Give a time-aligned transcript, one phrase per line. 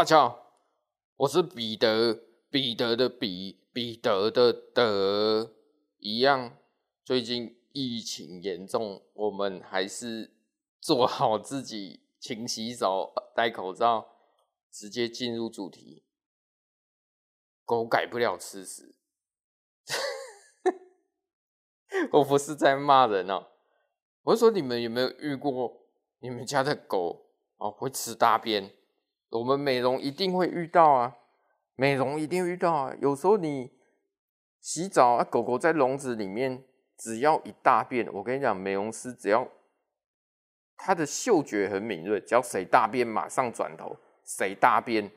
[0.00, 0.54] 大家好，
[1.16, 5.54] 我是彼得，彼得的彼，彼得的德，
[5.98, 6.56] 一样。
[7.04, 10.32] 最近疫情严重，我们还是
[10.80, 14.16] 做好自己，勤洗手，戴口罩，
[14.70, 16.02] 直接进入主题。
[17.66, 18.94] 狗改不了吃屎，
[22.12, 23.48] 我不是在骂人哦。
[24.22, 25.82] 我是说你们有没有遇过
[26.20, 27.26] 你们家的狗
[27.58, 28.74] 啊会吃大便？
[29.30, 31.16] 我们美容一定会遇到啊，
[31.76, 32.94] 美容一定遇到啊。
[33.00, 33.70] 有时候你
[34.60, 36.64] 洗澡啊，狗狗在笼子里面，
[36.98, 39.48] 只要一大便，我跟你讲，美容师只要
[40.76, 45.10] 他的嗅觉很敏锐，只要谁大便，马上转头谁大便。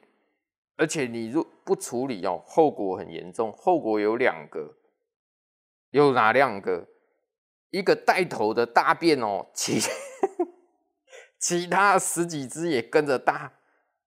[0.75, 3.51] 而且你若不处理哦，后果很严重。
[3.53, 4.75] 后果有两个，
[5.91, 6.87] 有哪两个？
[7.69, 9.79] 一个带头的大便哦，其
[11.39, 13.53] 其他十几只也跟着大。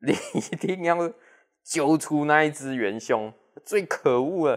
[0.32, 1.12] 你一定要
[1.64, 3.32] 揪出那一只元凶，
[3.64, 4.56] 最可恶了，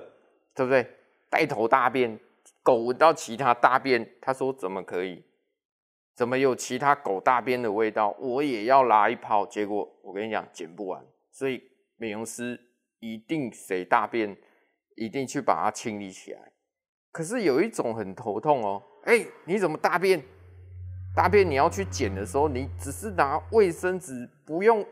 [0.54, 0.88] 对不对？
[1.30, 2.20] 带头大便，
[2.62, 5.24] 狗闻到其他大便，他说怎么可以？
[6.16, 8.16] 怎么有其他狗大便的味道？
[8.20, 9.46] 我也要拉一泡。
[9.46, 11.04] 结果我跟你讲，捡不完。
[11.32, 11.64] 所以
[11.98, 12.60] 美容师
[13.00, 14.38] 一定谁大便，
[14.96, 16.52] 一定去把它清理起来。
[17.12, 20.22] 可是有一种很头痛哦，哎，你怎么大便？
[21.16, 24.86] 大便你要去捡的时候，你只是拿卫生纸，不用。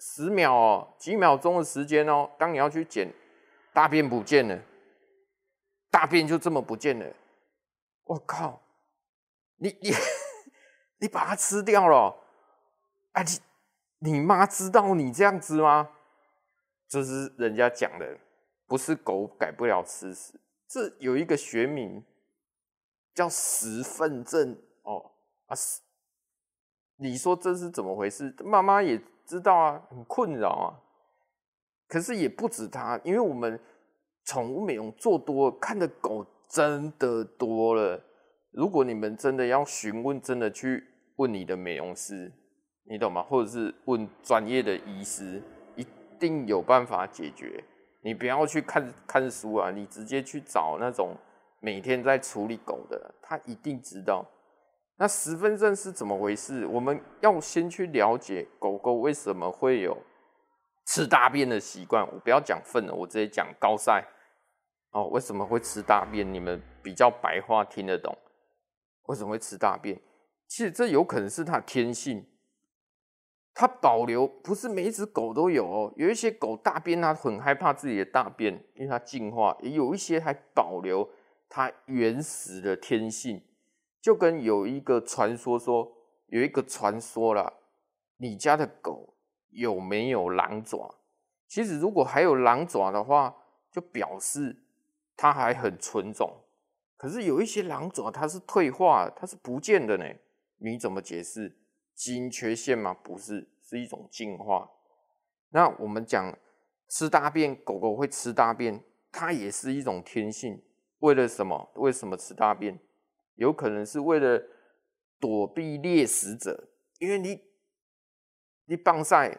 [0.00, 2.30] 十秒哦，几秒钟的时间哦。
[2.38, 3.12] 当你要去捡，
[3.72, 4.62] 大便不见了，
[5.90, 7.06] 大便就这么不见了。
[8.04, 8.62] 我靠，
[9.56, 9.90] 你你
[11.00, 12.16] 你把它吃掉了？
[13.12, 13.24] 哎，
[13.98, 15.90] 你你妈知道你这样子吗？
[16.88, 18.18] 这是人家讲的，
[18.66, 22.04] 不是狗改不了吃屎，这有一个学名
[23.14, 25.12] 叫食粪症哦
[25.46, 25.56] 啊，
[26.96, 28.34] 你说这是怎么回事？
[28.44, 29.00] 妈妈也。
[29.28, 30.80] 知道啊，很困扰啊。
[31.86, 33.60] 可是也不止他，因为我们
[34.24, 38.02] 宠物美容做多，看的狗真的多了。
[38.50, 40.82] 如果你们真的要询问，真的去
[41.16, 42.32] 问你的美容师，
[42.84, 43.22] 你懂吗？
[43.22, 45.42] 或者是问专业的医师，
[45.76, 45.86] 一
[46.18, 47.62] 定有办法解决。
[48.02, 51.14] 你不要去看看书啊，你直接去找那种
[51.60, 54.24] 每天在处理狗的，他一定知道。
[55.00, 56.66] 那食粪症是怎么回事？
[56.66, 59.96] 我们要先去了解狗狗为什么会有
[60.86, 62.04] 吃大便的习惯。
[62.12, 64.04] 我不要讲粪了，我直接讲高赛。
[64.90, 66.34] 哦，为什么会吃大便？
[66.34, 68.16] 你们比较白话听得懂？
[69.04, 70.00] 为什么会吃大便？
[70.48, 72.26] 其实这有可能是它天性，
[73.54, 75.92] 它保留不是每一只狗都有哦。
[75.96, 81.08] 有一些狗大便它很害怕自己的大便，因为它进化；也有一些还保留
[81.48, 83.40] 它原始的天性。
[84.00, 85.92] 就跟有一个传说说，
[86.26, 87.52] 有一个传说啦，
[88.16, 89.14] 你家的狗
[89.50, 90.94] 有没有狼爪？
[91.46, 93.34] 其实如果还有狼爪的话，
[93.70, 94.56] 就表示
[95.16, 96.42] 它还很纯种。
[96.96, 100.04] 可是有一些狼爪它是退化，它是不见的呢。
[100.58, 101.56] 你怎么解释？
[101.94, 102.94] 基因缺陷吗？
[103.02, 104.70] 不是，是一种进化。
[105.50, 106.36] 那我们讲
[106.88, 110.62] 吃大便，狗狗会吃大便，它也是一种天性。
[110.98, 111.70] 为了什么？
[111.74, 112.78] 为什么吃大便？
[113.38, 114.42] 有可能是为了
[115.20, 116.68] 躲避猎食者，
[116.98, 117.40] 因为你
[118.66, 119.36] 你棒赛，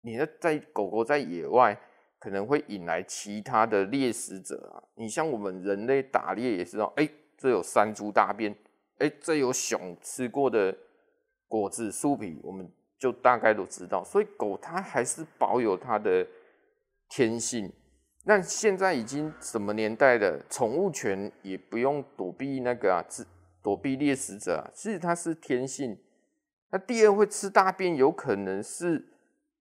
[0.00, 1.78] 你的在狗狗在野外
[2.18, 4.82] 可能会引来其他的猎食者啊。
[4.96, 8.54] 你像我们人类打猎也知道，哎，这有山猪大便，
[8.96, 10.76] 哎，这有熊吃过的
[11.46, 14.02] 果子树皮，我们就大概都知道。
[14.02, 16.26] 所以狗它还是保有它的
[17.10, 17.70] 天性。
[18.28, 20.38] 那现在已经什么年代了？
[20.50, 23.02] 宠物犬也不用躲避那个啊，
[23.62, 24.68] 躲避猎食者啊。
[24.74, 25.98] 其实它是天性。
[26.68, 29.08] 那第二会吃大便，有可能是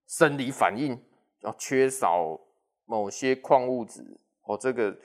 [0.06, 1.01] 生理反应，
[1.44, 2.38] 啊，缺少
[2.83, 4.57] 某些矿物质哦。
[4.59, 4.97] 这个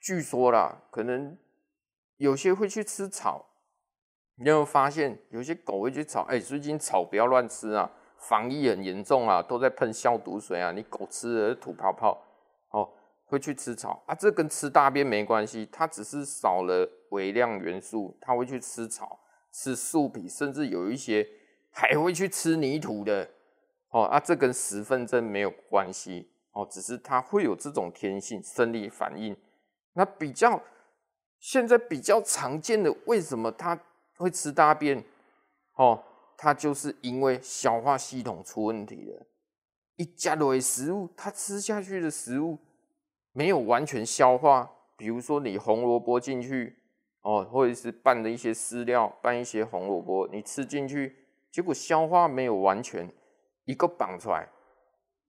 [0.00, 1.36] 据说啦，可能
[2.16, 3.44] 有些会去吃草。
[4.36, 6.22] 你有没有发现，有些狗会去草？
[6.22, 10.72] 哎，最近草不要乱吃啊，防疫很严重啊，都在喷消毒水啊。
[10.72, 12.18] 你狗吃了吐泡泡。
[13.30, 14.14] 会去吃草啊？
[14.14, 19.20] 这跟吃大便没关系，它只是少了微量元素，它会去吃草、
[19.52, 21.26] 吃树皮，甚至有一些
[21.70, 23.30] 还会去吃泥土的。
[23.90, 29.36] 哦啊，这跟食粪症没有关系哦，只是它会有这种天性生理反应。
[29.94, 30.60] 那比较
[31.38, 33.80] 现在比较常见的，为什么它
[34.16, 35.04] 会吃大便？
[35.76, 36.02] 哦，
[36.36, 39.26] 它就是因为消化系统出问题了。
[39.96, 42.58] 一加的食物，它吃下去的食物
[43.32, 44.70] 没有完全消化。
[44.96, 46.76] 比如说你红萝卜进去
[47.22, 51.16] 哦，或者是拌的一些饲料，拌一些红萝卜，你吃进去，
[51.50, 53.10] 结果消化没有完全，
[53.64, 54.48] 一个绑出来，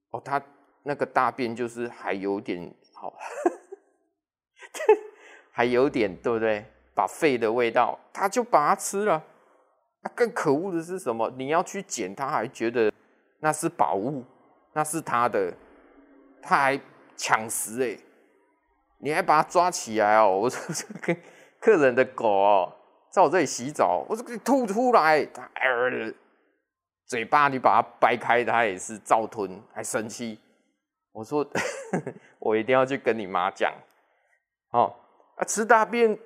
[0.10, 0.42] 哦，它
[0.84, 3.14] 那个大便就是还有点好，
[5.52, 6.66] 还有点对不对？
[6.94, 9.24] 把肺的味道，他就把它吃了。
[10.02, 11.32] 啊，更可恶的是什么？
[11.38, 12.92] 你要去捡，他还觉得
[13.40, 14.26] 那是宝物，
[14.74, 15.54] 那是他的，
[16.42, 16.80] 他还
[17.22, 17.96] 抢食哎！
[18.98, 20.40] 你还把它抓起来哦！
[20.40, 21.22] 我说这个
[21.60, 22.74] 客人的狗哦，
[23.12, 26.12] 在我这里洗澡，我说给你吐出来，它呃，
[27.06, 30.40] 嘴巴你把它掰开，它也是照吞，还生气。
[31.12, 31.48] 我说
[32.40, 33.72] 我一定要去跟你妈讲，
[34.72, 34.92] 哦，
[35.36, 36.18] 啊，吃大便。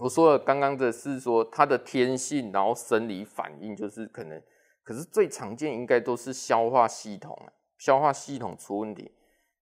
[0.00, 4.42] 我说了，刚刚的是说它的天性，然后生理反应就是可能，
[4.82, 7.36] 可是最常见应该都是消化系统，
[7.76, 9.12] 消化系统出问题。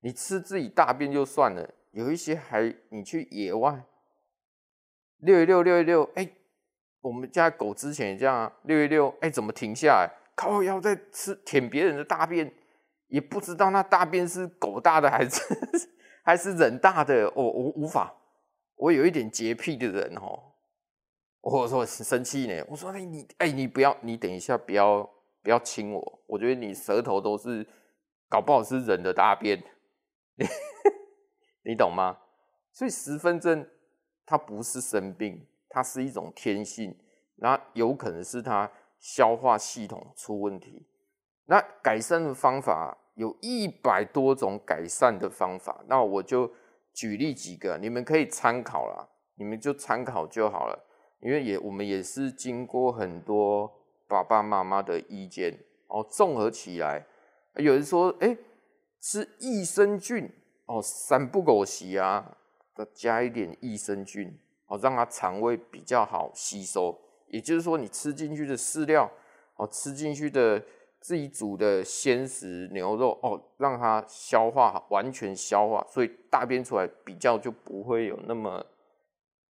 [0.06, 3.84] 你吃自己大便就算了，有一些还你去野外
[5.18, 6.30] 遛一遛，遛一遛，哎、
[7.00, 10.08] 我们家狗之前也这样，遛一遛，哎、怎么停下来？
[10.36, 12.48] 靠腰在吃舔别人的大便，
[13.08, 15.42] 也不知道那大便是狗大的还是
[16.22, 18.14] 还是人大的，我我无法。
[18.76, 20.40] 我有一点洁癖的人哦，
[21.40, 25.02] 我说生气呢，我说哎你哎你不要，你等一下不要
[25.42, 27.66] 不要亲我，我觉得你舌头都是
[28.28, 29.60] 搞不好是人的大便，
[31.64, 32.18] 你，懂吗？
[32.72, 33.68] 所以十分症
[34.24, 36.96] 它不是生病，它是一种天性，
[37.36, 40.86] 那有可能是它消化系统出问题。
[41.46, 46.52] 那改善的方法有一百多种改善的方法，那我就。
[46.98, 50.84] 举例几个，你们可以参考啦，你们就参考就好了。
[51.20, 53.70] 因为也我们也是经过很多
[54.08, 57.06] 爸爸妈妈的意见哦，综合起来，
[57.56, 58.34] 有人说，哎、
[59.08, 60.28] 是益生菌
[60.64, 62.36] 哦，三不狗席啊，
[62.74, 64.36] 再加一点益生菌
[64.66, 66.98] 哦，让它肠胃比较好吸收。
[67.28, 69.08] 也就是说，你吃进去的饲料
[69.54, 70.60] 哦，吃进去的。
[70.98, 78.66] 自己煮的鲜食牛肉哦，让它消化完全消化，所以大便出来比较就不会有那么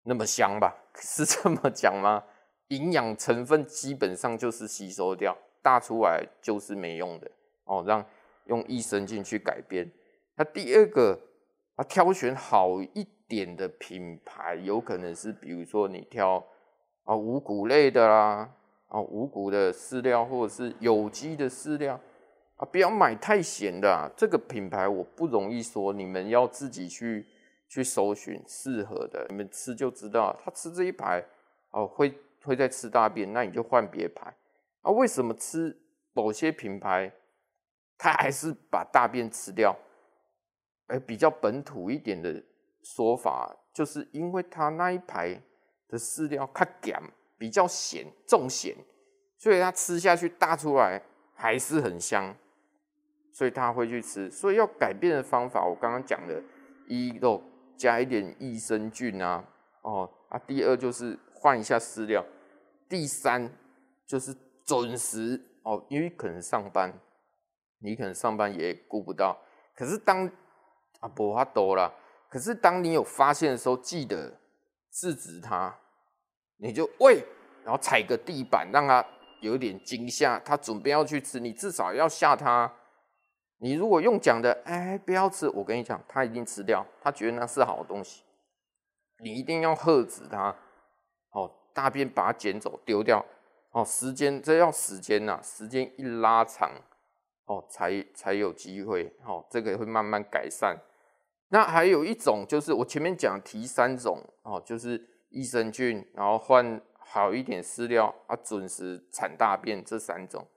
[0.04, 0.75] 那么香吧？
[1.00, 2.22] 是这么讲吗？
[2.69, 7.31] 营养成分基本上就是吸收掉，大出来就是没用的
[7.63, 7.86] 哦。
[7.88, 8.06] 让
[8.45, 9.89] 用益生菌去改变。
[10.36, 11.19] 那第二个
[11.75, 16.45] 啊，挑选好一点的品牌，有可能是比如说你挑
[17.03, 18.51] 啊五谷类的啦。
[18.88, 22.00] 啊，五谷的饲料或者是有机的饲料
[22.56, 24.07] 啊，不要买太咸的啊。
[24.15, 27.25] 这个品牌我不容易说，你们要自己去
[27.68, 30.39] 去搜寻适合的，你们吃就知道。
[30.39, 31.21] 他吃这一排
[31.71, 32.13] 哦，会
[32.44, 34.31] 会在吃大便，那你就换别排
[34.81, 34.91] 啊。
[34.91, 35.75] 为什么吃
[36.13, 37.12] 某些品牌，
[37.97, 39.75] 他还是把大便吃掉？
[40.88, 42.44] 哎，比较本土一点的
[42.83, 45.42] 说法，就是因为他那一排
[45.88, 47.01] 的饲料较咸。
[47.38, 48.74] 比较咸，重咸，
[49.38, 51.01] 所以他吃下去大出来
[51.33, 52.33] 还是很香，
[53.33, 54.31] 所以他会去吃。
[54.31, 56.41] 所以要改变的方法，我刚刚讲的，
[56.88, 57.44] 一肉
[57.75, 59.44] 加一点益生菌啊，
[59.81, 62.25] 哦啊，第二就是换一下饲料，
[62.88, 63.51] 第三
[64.07, 64.33] 就是
[64.63, 66.89] 准时哦，因为可能上班，
[67.86, 69.38] 你可能上班也顾不到。
[69.75, 70.25] 可是当
[71.00, 71.94] 啊不怕多了，
[72.30, 74.39] 可是当你有发现的时候，记得
[74.92, 75.77] 制止他。
[76.58, 77.22] 你就喂，
[77.65, 79.06] 然后踩个地板，让他
[79.42, 82.74] 有点惊吓，他准备要去吃，你至少要吓他。
[83.58, 88.24] 你如果用讲的，哎，不要吃，我跟你讲，他一定吃掉，他觉得那是好东西。
[89.20, 90.56] 你一定要喝止他，
[91.32, 93.25] 哦，大便把它捡走丢掉，
[93.72, 96.72] 哦，时间这要时间呐，时间一拉长，
[97.46, 100.78] 哦，才才有机会，哦，这个会慢慢改善。
[101.50, 105.10] 那还有一种就是我前面讲提三种，哦，就是。
[105.32, 110.48] 益生菌，然后换好一点饲料啊，准时产大便这三种。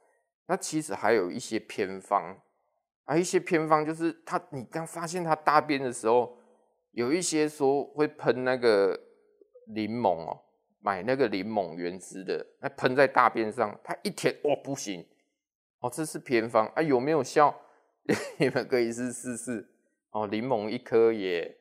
[0.47, 2.37] 那其实还有一些偏方
[3.05, 6.39] 啊，一些偏方就是他，你刚发现他大便的时候，
[6.93, 8.97] 有一些说会喷那个
[9.75, 10.41] 柠檬哦，
[10.79, 15.05] 买那个柠檬原汁的，那喷在大便上，他一舔哦不行
[15.81, 17.55] 哦，这是偏方啊，有没有效？
[18.39, 19.69] 你们可以试试试
[20.11, 21.57] 哦，柠檬一颗也。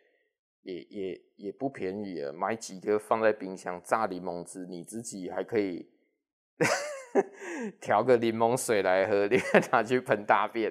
[0.63, 5.89] 也也也不便宜啊，买几个放在冰箱榨柠檬汁，你自己还可以
[7.79, 9.37] 调个柠檬水来喝，你
[9.71, 10.69] 拿去喷大便，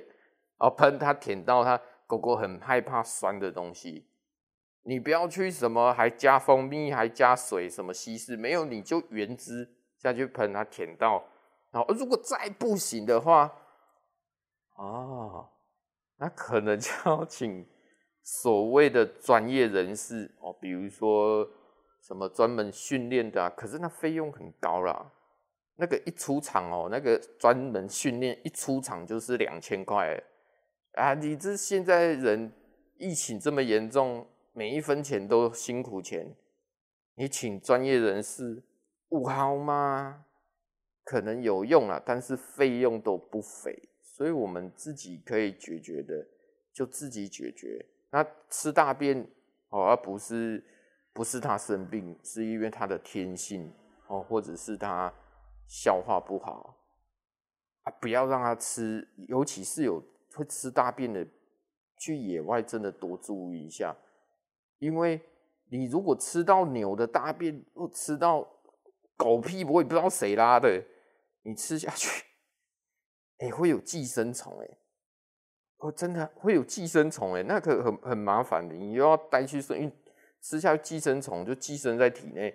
[0.59, 4.07] 哦，喷它舔到它，狗狗很害怕酸的东西，
[4.83, 11.27] 你不要去什么还加蜂蜜还加水什么稀释，没有你就原汁下去喷它舔到，
[11.77, 13.53] 然后如果再不行的话，
[14.77, 15.47] 哦，
[16.17, 17.67] 那可能就要请。
[18.29, 21.49] 所谓的专业人士哦，比如说
[22.01, 25.13] 什么专门训练的，可是那费用很高啦。
[25.77, 30.21] 那个一出场哦，那个专门训练一出场就是两千块
[30.95, 31.15] 啊！
[31.15, 32.53] 你这现在人
[32.99, 36.35] 疫情这么严重，每一分钱都辛苦钱，
[37.15, 38.61] 你请专业人士
[39.09, 40.26] 不好吗？
[41.07, 46.27] 可能有用啊，但是费用都不菲，所以我们自己可以解决的
[46.75, 47.83] 就自己解决。
[48.11, 49.27] 那吃大便
[49.71, 50.63] 哦，而不是
[51.15, 53.73] 不是他生病，是因为他的天性
[54.09, 55.11] 哦，或者是他。
[55.69, 56.79] 消化不好
[57.83, 60.01] 啊，不要让他吃，尤其是有
[60.33, 61.27] 会吃大便的，
[61.99, 63.93] 去野外真的多注意一下，
[64.79, 65.21] 因为
[65.69, 68.49] 你如果吃到牛的大便，或吃到
[69.17, 70.81] 狗屁，我也不知道谁拉的，
[71.47, 72.25] 你吃下去，
[73.39, 74.79] 哎、会有寄生虫，哎，
[75.79, 79.93] 哦，真的会有寄生虫，哎，那个很很麻烦的，你又要带去生，因为
[80.43, 82.55] 吃下寄生虫就寄生在体内，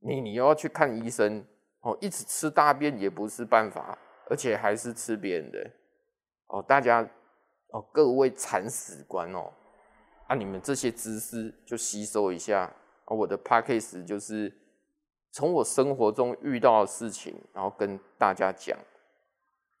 [0.00, 1.44] 你你又要去看医生。
[1.82, 3.96] 哦，一直吃大便也不是办法，
[4.28, 5.70] 而且还是吃别人的。
[6.48, 7.00] 哦，大家
[7.68, 9.50] 哦，各位铲屎官哦，
[10.26, 12.64] 啊，你们这些知识就吸收一下。
[13.06, 14.54] 啊，我的 podcast 就是
[15.32, 18.78] 从我生活中遇到的事情，然后跟大家讲。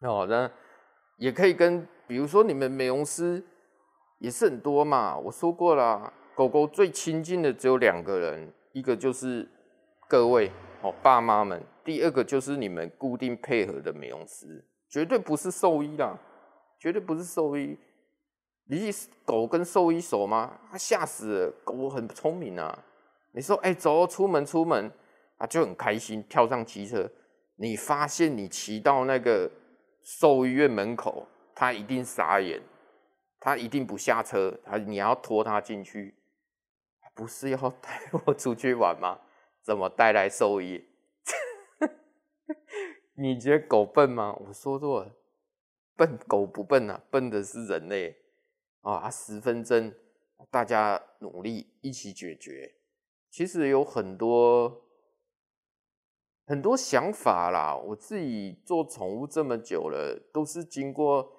[0.00, 0.50] 哦，那
[1.18, 3.42] 也可以跟，比如说你们美容师
[4.18, 5.16] 也是很多嘛。
[5.16, 9.48] 我说过了，狗狗最亲近的只有两个人，一个就是
[10.08, 10.50] 各位
[10.82, 11.62] 哦，爸妈们。
[11.84, 16.16] 第二个就是你们固定配合的美容师，绝对不是兽医啦，
[16.78, 17.76] 绝对不是兽医。
[18.68, 18.90] 你
[19.24, 20.58] 狗跟兽医熟吗？
[20.78, 22.84] 吓死了，狗很聪明啊。
[23.32, 24.90] 你说，哎、走，出门，出门，
[25.40, 27.10] 啊，就很开心，跳上机车。
[27.56, 29.50] 你发现你骑到那个
[30.02, 32.60] 兽医院门口，他一定傻眼，
[33.40, 36.14] 他一定不下车，他你要拖他进去，
[37.14, 39.18] 不是要带 我出去玩吗？
[39.62, 40.84] 怎么带来兽医？
[43.16, 44.36] 你觉得狗笨吗？
[44.46, 45.16] 我说错了，
[45.96, 48.16] 笨狗不笨啊，笨的是人类
[48.82, 49.10] 啊！
[49.10, 49.94] 十分真，
[50.50, 52.74] 大家努力一起解决。
[53.30, 54.82] 其实有很多
[56.50, 57.76] 很多想法啦。
[57.76, 61.32] 我自己做宠物这么久了，都是经过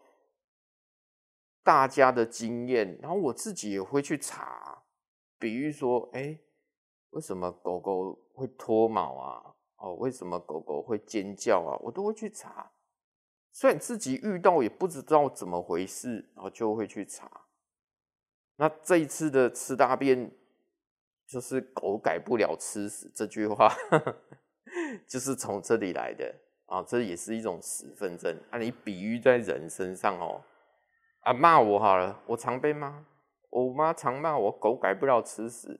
[1.62, 4.84] 大家的经验，然后我自己也会去查。
[5.38, 6.40] 比如说，哎、
[7.10, 9.54] 为什么狗狗会脱毛啊？
[9.76, 11.78] 哦，为什么狗狗会尖叫啊？
[11.82, 12.72] 我都会去查，
[13.52, 17.30] 虽然自己遇到也不知道怎么回事，然后就会去查。
[18.56, 20.32] 那这一次的吃大便，
[21.28, 23.76] 就是狗改不了吃屎这句话，
[25.08, 26.34] 就是从这里来的
[26.66, 26.84] 啊。
[26.84, 28.58] 这也是一种十分证啊。
[28.58, 30.44] 你比喻在人身上哦，
[31.22, 33.06] 啊骂我好了，我常被骂，
[33.50, 35.80] 我妈常骂我狗改不了吃屎，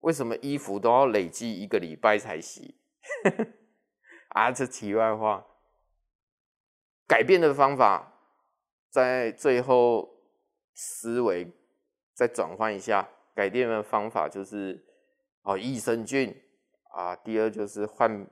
[0.00, 2.76] 为什么衣服都要累积一个礼拜才洗？
[4.30, 5.46] 啊，这题外话，
[7.06, 8.12] 改变的方法，
[8.90, 10.08] 在最后
[10.74, 11.50] 思维
[12.14, 14.84] 再转换一下，改变的方法就是
[15.42, 16.34] 哦，益生菌
[16.90, 18.26] 啊，第二就是换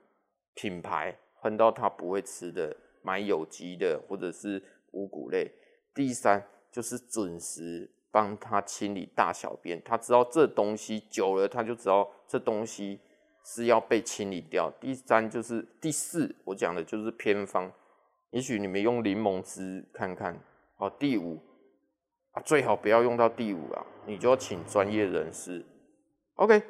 [0.56, 4.60] 品牌，换到他不会吃的，买有机的或者是
[4.90, 5.48] 五谷类，
[5.94, 12.98] 第三就是准时帮他清理大小便，他知道这东西久了，他就知道这东西。
[13.48, 14.68] 是要被清理掉。
[14.80, 17.72] 第三就是第四，我讲的就是偏方。
[18.30, 20.36] 也许你们用柠檬汁看看。
[20.74, 21.40] 好，第五
[22.32, 25.64] 啊，最好不要用到第五啊，你就要请专业人士。
[26.34, 26.60] OK，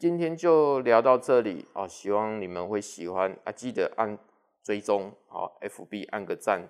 [0.00, 4.18] 今天就聊到这里哦，希望你们会喜欢啊，记得按
[4.64, 6.66] 追踪，好，FB 按个赞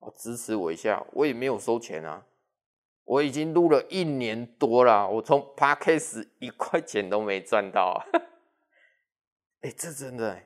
[0.00, 1.06] 哦，支持我一下。
[1.12, 2.26] 我也没有收钱啊，
[3.04, 8.02] 我已经录了一年多了，我从 Podcast 一块钱都没赚到啊。
[9.60, 10.42] 哎，这真的，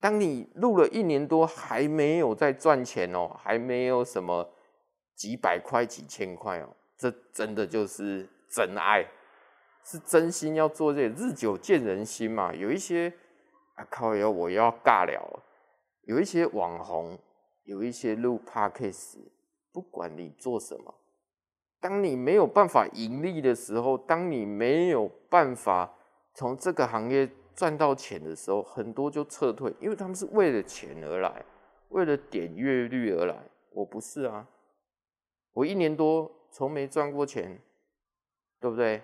[0.00, 4.50] 当你录了一年多还没有在赚钱哦，还没有什么
[5.14, 9.06] 几百块、几千块哦，这真的就是真爱，
[9.86, 11.14] 是真心要做这个。
[11.14, 13.12] 日久见人心嘛，有一些
[13.76, 15.24] 啊靠要，我要尬聊，
[16.02, 17.16] 有一些网红，
[17.62, 19.18] 有一些录 Podcast，
[19.72, 20.94] 不管你做什么，
[21.80, 25.94] 当你没有办法盈利的时候，当你没有办法
[26.34, 27.30] 从这个行业。
[27.56, 31.42] 赚到钱的时候，很多就撤退，因为他们是为了钱而来，
[31.88, 33.34] 为了点阅率而来。
[33.70, 34.46] 我不是啊，
[35.54, 37.58] 我一年多从没赚过钱，
[38.60, 39.00] 对不对？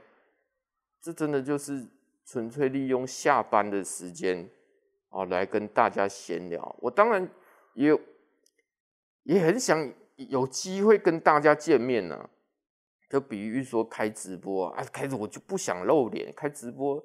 [1.02, 1.84] 这真的就是
[2.24, 4.48] 纯粹利用下班的时间
[5.08, 6.76] 啊，来跟大家闲聊。
[6.80, 7.28] 我当然
[7.74, 8.00] 也有，
[9.24, 12.30] 也很想有机会跟大家见面呢、啊。
[13.10, 17.04] 就比如说开直播啊，开始我就不想露脸，开直播。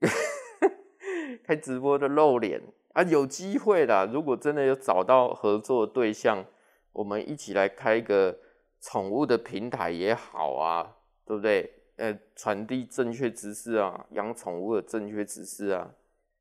[1.44, 6.44] 开直播的露脸啊，有机会啦，如果真的有找到合作对象，
[6.92, 8.38] 我们一起来开一个
[8.80, 11.79] 宠物的平台也好啊，对不对？
[12.00, 15.92] 呃，传递正确知识啊，养宠物的正确知识啊，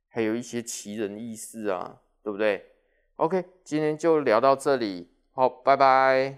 [0.08, 2.66] 还有一些奇人异事啊，对不对
[3.18, 5.10] ？OK，今天就聊到这里。
[5.34, 6.38] 好，拜拜。